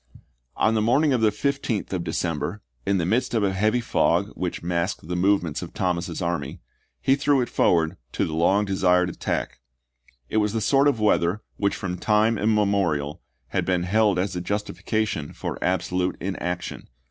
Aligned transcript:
On 0.55 0.73
the 0.73 0.81
morning 0.81 1.13
of 1.13 1.21
the 1.21 1.29
15th 1.29 1.93
of 1.93 2.03
December, 2.03 2.63
in 2.87 2.97
the 2.97 3.03
i864. 3.03 3.07
midst 3.07 3.33
of 3.35 3.43
a 3.43 3.53
heavy 3.53 3.81
fog 3.81 4.29
which 4.33 4.63
masked 4.63 5.07
the 5.07 5.15
movements 5.15 5.61
of 5.61 5.75
Thomas's 5.75 6.23
army, 6.23 6.59
he 6.99 7.13
threw 7.15 7.39
it 7.39 7.49
forward 7.49 7.97
to 8.13 8.25
the 8.25 8.33
long 8.33 8.65
desired 8.65 9.09
attack. 9.11 9.59
It 10.27 10.37
was 10.37 10.53
the 10.53 10.59
sort 10.59 10.87
of 10.87 10.99
weather 10.99 11.43
which 11.57 11.75
from 11.75 11.99
time 11.99 12.39
immemorial 12.39 13.21
had 13.49 13.63
been 13.63 13.83
held 13.83 14.17
as 14.17 14.35
a 14.35 14.41
justifica 14.41 15.07
tion 15.07 15.33
for 15.33 15.63
absolute 15.63 16.15
inaction. 16.19 16.87